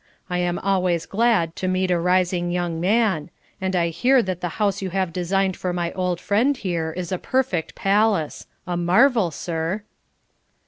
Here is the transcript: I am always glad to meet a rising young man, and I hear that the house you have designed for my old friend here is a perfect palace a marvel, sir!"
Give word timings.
I 0.31 0.39
am 0.39 0.57
always 0.57 1.05
glad 1.05 1.55
to 1.57 1.67
meet 1.67 1.91
a 1.91 1.99
rising 1.99 2.49
young 2.49 2.79
man, 2.81 3.29
and 3.61 3.75
I 3.75 3.89
hear 3.89 4.23
that 4.23 4.41
the 4.41 4.47
house 4.57 4.81
you 4.81 4.89
have 4.89 5.13
designed 5.13 5.55
for 5.55 5.73
my 5.73 5.91
old 5.91 6.19
friend 6.19 6.57
here 6.57 6.91
is 6.97 7.11
a 7.11 7.19
perfect 7.19 7.75
palace 7.75 8.47
a 8.65 8.75
marvel, 8.75 9.29
sir!" 9.29 9.83